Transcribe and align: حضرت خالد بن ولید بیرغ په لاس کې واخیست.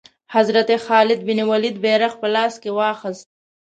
حضرت 0.35 0.69
خالد 0.85 1.19
بن 1.27 1.39
ولید 1.51 1.75
بیرغ 1.83 2.13
په 2.21 2.27
لاس 2.35 2.53
کې 2.61 2.69
واخیست. 2.79 3.27